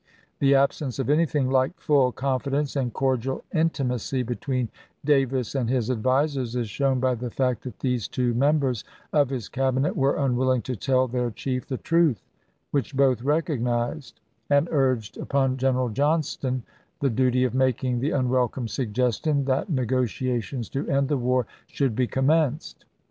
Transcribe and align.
The 0.39 0.55
absence 0.55 0.97
of 0.97 1.11
anything 1.11 1.51
like 1.51 1.79
full 1.79 2.11
confidence 2.11 2.75
and 2.75 2.91
cordial 2.91 3.43
intimacy 3.53 4.23
between 4.23 4.69
Davis 5.05 5.53
and 5.53 5.69
his 5.69 5.91
advisers 5.91 6.55
is 6.55 6.67
shown 6.71 6.99
by 6.99 7.13
the 7.13 7.29
fact 7.29 7.61
that 7.65 7.81
these 7.81 8.07
two 8.07 8.33
members 8.33 8.83
of 9.13 9.29
his 9.29 9.47
Cabinet 9.47 9.95
were 9.95 10.17
unwilling 10.17 10.63
to 10.63 10.75
tell 10.75 11.07
their 11.07 11.29
chief 11.29 11.67
the 11.67 11.77
truth 11.77 12.23
which 12.71 12.97
both 12.97 13.21
recognized, 13.21 14.19
and 14.49 14.67
urged 14.71 15.17
upon 15.17 15.57
General 15.57 15.89
Johnston 15.89 16.63
the 16.99 17.11
duty 17.11 17.43
of 17.43 17.53
making 17.53 17.99
the 17.99 18.09
unwelcome 18.09 18.67
suggestion 18.67 19.45
"that 19.45 19.69
negotiations 19.69 20.67
to 20.69 20.87
end 20.89 21.09
the 21.09 21.17
war 21.17 21.45
should 21.67 21.95
be 21.95 22.07
commenced." 22.07 22.85